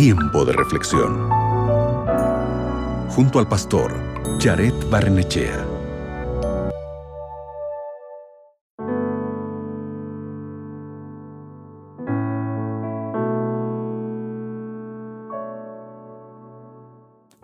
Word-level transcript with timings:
Tiempo 0.00 0.44
de 0.44 0.52
reflexión. 0.52 1.28
Junto 3.08 3.40
al 3.40 3.48
pastor 3.48 3.92
Jared 4.38 4.72
Barnechea. 4.88 5.66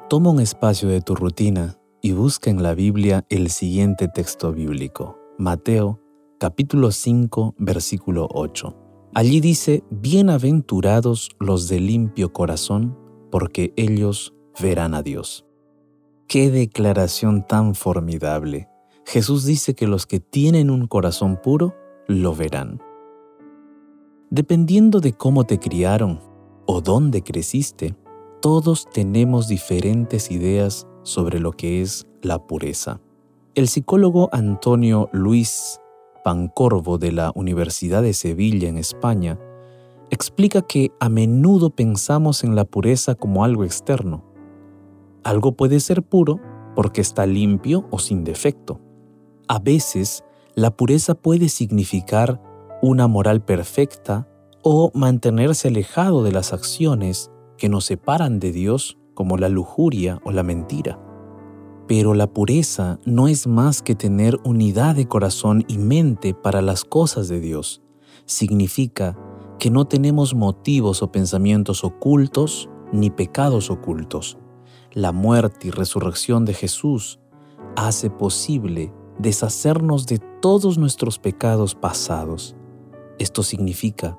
Toma 0.09 0.31
un 0.31 0.39
espacio 0.39 0.89
de 0.89 1.01
tu 1.01 1.17
rutina 1.17 1.77
y 2.01 2.13
busca 2.13 2.51
en 2.51 2.63
la 2.63 2.75
Biblia 2.75 3.25
el 3.31 3.51
siguiente 3.51 4.07
texto 4.07 4.53
bíblico. 4.53 5.19
Mateo 5.39 5.99
capítulo 6.39 6.93
5 6.93 7.57
versículo 7.59 8.29
8. 8.31 8.84
Allí 9.17 9.41
dice, 9.41 9.85
Bienaventurados 9.91 11.37
los 11.39 11.69
de 11.69 11.79
limpio 11.79 12.33
corazón, 12.33 12.99
porque 13.31 13.73
ellos 13.77 14.35
verán 14.61 14.93
a 14.93 15.03
Dios. 15.03 15.47
Qué 16.27 16.51
declaración 16.51 17.47
tan 17.47 17.77
formidable. 17.77 18.69
Jesús 19.07 19.45
dice 19.45 19.75
que 19.75 19.87
los 19.87 20.07
que 20.07 20.19
tienen 20.19 20.69
un 20.69 20.89
corazón 20.89 21.41
puro 21.41 21.77
lo 22.09 22.35
verán. 22.35 22.83
Dependiendo 24.31 24.99
de 24.99 25.13
cómo 25.13 25.45
te 25.45 25.61
criaron 25.61 26.19
o 26.67 26.81
dónde 26.81 27.23
creciste, 27.23 27.95
todos 28.41 28.91
tenemos 28.91 29.47
diferentes 29.47 30.33
ideas 30.33 30.89
sobre 31.05 31.39
lo 31.39 31.53
que 31.53 31.83
es 31.83 32.09
la 32.21 32.45
pureza. 32.45 33.01
El 33.55 33.69
psicólogo 33.69 34.29
Antonio 34.33 35.09
Luis 35.13 35.79
Pancorvo 36.25 36.97
de 36.97 37.13
la 37.13 37.33
Universidad 37.35 38.03
de 38.03 38.15
Sevilla 38.15 38.67
en 38.67 38.79
España, 38.79 39.39
explica 40.11 40.63
que 40.63 40.91
a 40.99 41.11
menudo 41.11 41.69
pensamos 41.69 42.45
en 42.45 42.57
la 42.57 42.65
pureza 42.65 43.15
como 43.15 43.45
algo 43.45 43.63
externo. 43.63 44.25
Algo 45.23 45.53
puede 45.53 45.81
ser 45.81 46.03
puro 46.03 46.41
porque 46.75 47.03
está 47.03 47.27
limpio 47.27 47.87
o 47.91 47.99
sin 47.99 48.25
defecto. 48.25 48.81
A 49.49 49.59
veces, 49.59 50.25
la 50.55 50.75
pureza 50.75 51.15
puede 51.15 51.51
significar 51.51 52.41
una 52.81 53.07
moral 53.07 53.45
perfecta 53.45 54.27
o 54.63 54.91
mantenerse 54.95 55.69
alejado 55.69 56.23
de 56.23 56.33
las 56.33 56.55
acciones 56.55 57.31
que 57.59 57.69
nos 57.69 57.85
separan 57.85 58.41
de 58.41 58.51
Dios 58.51 58.97
como 59.13 59.37
la 59.37 59.51
lujuria 59.51 60.21
o 60.25 60.33
la 60.33 60.43
mentira. 60.43 60.99
Pero 61.87 62.15
la 62.15 62.27
pureza 62.27 62.99
no 63.05 63.29
es 63.29 63.47
más 63.47 63.83
que 63.83 63.95
tener 63.95 64.39
unidad 64.45 64.97
de 64.97 65.07
corazón 65.07 65.65
y 65.69 65.79
mente 65.79 66.33
para 66.33 66.63
las 66.63 66.85
cosas 66.85 67.29
de 67.29 67.41
Dios. 67.41 67.83
Significa 68.25 69.19
que 69.59 69.71
no 69.71 69.85
tenemos 69.85 70.35
motivos 70.35 71.03
o 71.03 71.13
pensamientos 71.13 71.85
ocultos 71.85 72.69
ni 72.93 73.11
pecados 73.11 73.71
ocultos. 73.71 74.39
La 74.93 75.13
muerte 75.13 75.69
y 75.69 75.71
resurrección 75.71 76.45
de 76.45 76.55
Jesús 76.55 77.21
hace 77.77 78.09
posible 78.11 78.93
deshacernos 79.19 80.07
de 80.07 80.19
todos 80.41 80.79
nuestros 80.79 81.19
pecados 81.19 81.75
pasados. 81.75 82.57
Esto 83.19 83.43
significa 83.43 84.19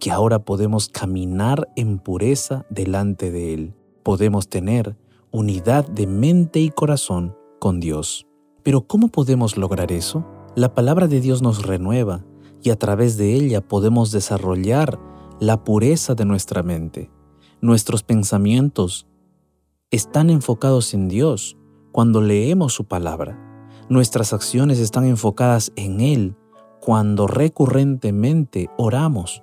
que 0.00 0.10
ahora 0.10 0.40
podemos 0.40 0.88
caminar 0.88 1.68
en 1.76 1.98
pureza 1.98 2.66
delante 2.70 3.30
de 3.30 3.54
Él. 3.54 3.74
Podemos 4.02 4.48
tener 4.48 4.96
unidad 5.34 5.84
de 5.88 6.06
mente 6.06 6.60
y 6.60 6.70
corazón 6.70 7.36
con 7.58 7.80
Dios. 7.80 8.24
Pero 8.62 8.86
¿cómo 8.86 9.08
podemos 9.08 9.56
lograr 9.56 9.90
eso? 9.90 10.24
La 10.54 10.76
palabra 10.76 11.08
de 11.08 11.20
Dios 11.20 11.42
nos 11.42 11.66
renueva 11.66 12.24
y 12.62 12.70
a 12.70 12.78
través 12.78 13.16
de 13.16 13.34
ella 13.34 13.60
podemos 13.60 14.12
desarrollar 14.12 15.00
la 15.40 15.64
pureza 15.64 16.14
de 16.14 16.24
nuestra 16.24 16.62
mente. 16.62 17.10
Nuestros 17.60 18.04
pensamientos 18.04 19.08
están 19.90 20.30
enfocados 20.30 20.94
en 20.94 21.08
Dios 21.08 21.56
cuando 21.90 22.20
leemos 22.20 22.72
su 22.72 22.84
palabra. 22.84 23.36
Nuestras 23.88 24.32
acciones 24.32 24.78
están 24.78 25.04
enfocadas 25.04 25.72
en 25.74 26.00
Él 26.00 26.36
cuando 26.80 27.26
recurrentemente 27.26 28.70
oramos. 28.78 29.42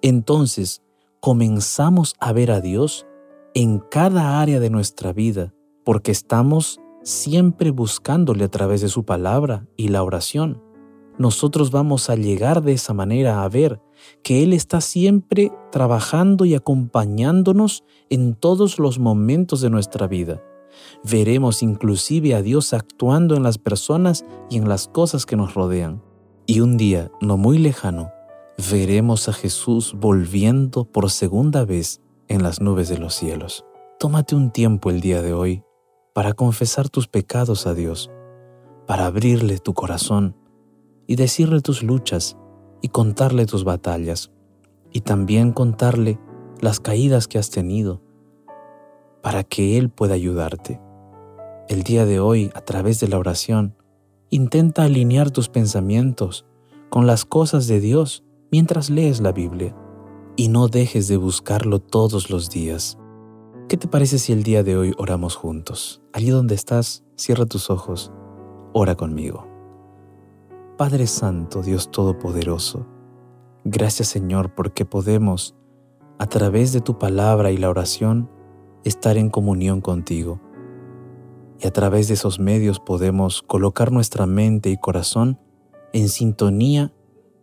Entonces, 0.00 0.82
comenzamos 1.20 2.14
a 2.20 2.32
ver 2.32 2.50
a 2.50 2.62
Dios 2.62 3.06
en 3.56 3.78
cada 3.78 4.42
área 4.42 4.60
de 4.60 4.68
nuestra 4.68 5.14
vida, 5.14 5.54
porque 5.82 6.12
estamos 6.12 6.78
siempre 7.02 7.70
buscándole 7.70 8.44
a 8.44 8.50
través 8.50 8.82
de 8.82 8.90
su 8.90 9.06
palabra 9.06 9.66
y 9.78 9.88
la 9.88 10.02
oración. 10.02 10.62
Nosotros 11.16 11.70
vamos 11.70 12.10
a 12.10 12.16
llegar 12.16 12.62
de 12.62 12.74
esa 12.74 12.92
manera 12.92 13.42
a 13.42 13.48
ver 13.48 13.80
que 14.22 14.42
Él 14.42 14.52
está 14.52 14.82
siempre 14.82 15.52
trabajando 15.72 16.44
y 16.44 16.54
acompañándonos 16.54 17.82
en 18.10 18.34
todos 18.34 18.78
los 18.78 18.98
momentos 18.98 19.62
de 19.62 19.70
nuestra 19.70 20.06
vida. 20.06 20.42
Veremos 21.02 21.62
inclusive 21.62 22.34
a 22.34 22.42
Dios 22.42 22.74
actuando 22.74 23.36
en 23.36 23.42
las 23.42 23.56
personas 23.56 24.26
y 24.50 24.58
en 24.58 24.68
las 24.68 24.86
cosas 24.86 25.24
que 25.24 25.36
nos 25.36 25.54
rodean. 25.54 26.02
Y 26.44 26.60
un 26.60 26.76
día, 26.76 27.10
no 27.22 27.38
muy 27.38 27.56
lejano, 27.56 28.10
veremos 28.70 29.30
a 29.30 29.32
Jesús 29.32 29.94
volviendo 29.98 30.84
por 30.84 31.10
segunda 31.10 31.64
vez 31.64 32.02
en 32.28 32.42
las 32.42 32.60
nubes 32.60 32.88
de 32.88 32.98
los 32.98 33.14
cielos. 33.14 33.64
Tómate 33.98 34.34
un 34.34 34.50
tiempo 34.50 34.90
el 34.90 35.00
día 35.00 35.22
de 35.22 35.32
hoy 35.32 35.62
para 36.12 36.32
confesar 36.32 36.88
tus 36.88 37.08
pecados 37.08 37.66
a 37.66 37.74
Dios, 37.74 38.10
para 38.86 39.06
abrirle 39.06 39.58
tu 39.58 39.74
corazón 39.74 40.36
y 41.06 41.16
decirle 41.16 41.60
tus 41.60 41.82
luchas 41.82 42.36
y 42.82 42.88
contarle 42.88 43.46
tus 43.46 43.64
batallas 43.64 44.32
y 44.92 45.00
también 45.00 45.52
contarle 45.52 46.18
las 46.60 46.80
caídas 46.80 47.28
que 47.28 47.38
has 47.38 47.50
tenido 47.50 48.02
para 49.22 49.44
que 49.44 49.78
Él 49.78 49.90
pueda 49.90 50.14
ayudarte. 50.14 50.80
El 51.68 51.82
día 51.82 52.06
de 52.06 52.20
hoy, 52.20 52.50
a 52.54 52.60
través 52.60 53.00
de 53.00 53.08
la 53.08 53.18
oración, 53.18 53.76
intenta 54.30 54.84
alinear 54.84 55.30
tus 55.30 55.48
pensamientos 55.48 56.46
con 56.90 57.06
las 57.06 57.24
cosas 57.24 57.66
de 57.66 57.80
Dios 57.80 58.24
mientras 58.50 58.88
lees 58.90 59.20
la 59.20 59.32
Biblia 59.32 59.76
y 60.36 60.48
no 60.48 60.68
dejes 60.68 61.08
de 61.08 61.16
buscarlo 61.16 61.80
todos 61.80 62.30
los 62.30 62.50
días. 62.50 62.98
¿Qué 63.68 63.76
te 63.76 63.88
parece 63.88 64.18
si 64.18 64.32
el 64.32 64.42
día 64.42 64.62
de 64.62 64.76
hoy 64.76 64.92
oramos 64.98 65.34
juntos? 65.34 66.02
Allí 66.12 66.28
donde 66.28 66.54
estás, 66.54 67.04
cierra 67.16 67.46
tus 67.46 67.70
ojos, 67.70 68.12
ora 68.72 68.94
conmigo. 68.94 69.46
Padre 70.76 71.06
Santo, 71.06 71.62
Dios 71.62 71.90
Todopoderoso, 71.90 72.86
gracias 73.64 74.08
Señor 74.08 74.54
porque 74.54 74.84
podemos, 74.84 75.56
a 76.18 76.26
través 76.26 76.74
de 76.74 76.82
tu 76.82 76.98
palabra 76.98 77.50
y 77.50 77.56
la 77.56 77.70
oración, 77.70 78.30
estar 78.84 79.16
en 79.16 79.30
comunión 79.30 79.80
contigo. 79.80 80.40
Y 81.58 81.66
a 81.66 81.72
través 81.72 82.08
de 82.08 82.14
esos 82.14 82.38
medios 82.38 82.78
podemos 82.78 83.40
colocar 83.40 83.90
nuestra 83.90 84.26
mente 84.26 84.68
y 84.68 84.76
corazón 84.76 85.40
en 85.94 86.10
sintonía 86.10 86.92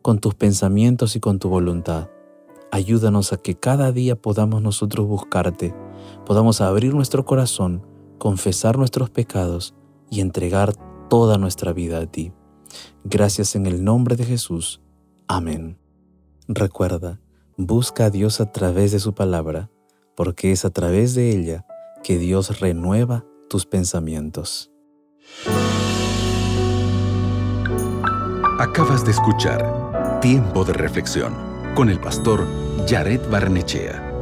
con 0.03 0.19
tus 0.19 0.35
pensamientos 0.35 1.15
y 1.15 1.19
con 1.19 1.39
tu 1.39 1.49
voluntad. 1.49 2.12
Ayúdanos 2.73 3.33
a 3.33 3.37
que 3.37 3.53
cada 3.53 3.91
día 3.91 4.15
podamos 4.15 4.63
nosotros 4.63 5.05
buscarte, 5.05 5.75
podamos 6.25 6.59
abrir 6.59 6.95
nuestro 6.95 7.23
corazón, 7.23 7.85
confesar 8.17 8.79
nuestros 8.79 9.11
pecados 9.11 9.75
y 10.09 10.21
entregar 10.21 10.73
toda 11.07 11.37
nuestra 11.37 11.71
vida 11.71 11.99
a 11.99 12.07
ti. 12.07 12.33
Gracias 13.03 13.55
en 13.55 13.67
el 13.67 13.83
nombre 13.83 14.15
de 14.15 14.25
Jesús. 14.25 14.81
Amén. 15.27 15.77
Recuerda, 16.47 17.21
busca 17.57 18.05
a 18.05 18.09
Dios 18.09 18.41
a 18.41 18.51
través 18.51 18.91
de 18.91 18.97
su 18.97 19.13
palabra, 19.13 19.69
porque 20.15 20.51
es 20.51 20.65
a 20.65 20.71
través 20.71 21.13
de 21.13 21.29
ella 21.29 21.67
que 22.03 22.17
Dios 22.17 22.59
renueva 22.59 23.23
tus 23.51 23.67
pensamientos. 23.67 24.71
Acabas 28.57 29.05
de 29.05 29.11
escuchar 29.11 30.19
Tiempo 30.21 30.65
de 30.65 30.73
Reflexión 30.73 31.35
con 31.75 31.89
el 31.89 31.99
pastor 31.99 32.62
Jared 32.85 33.21
Barnechea. 33.29 34.12